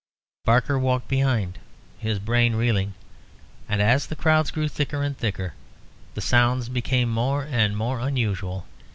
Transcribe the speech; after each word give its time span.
Barker 0.45 0.79
walked 0.79 1.07
behind, 1.07 1.59
his 1.99 2.17
brain 2.17 2.55
reeling, 2.55 2.95
and, 3.69 3.83
as 3.83 4.07
the 4.07 4.15
crowds 4.15 4.49
grew 4.49 4.67
thicker 4.67 5.03
and 5.03 5.15
thicker, 5.15 5.53
the 6.15 6.21
sounds 6.21 6.69
became 6.69 7.07
more 7.07 7.43
and 7.43 7.77
more 7.77 7.99
unusual. 7.99 8.65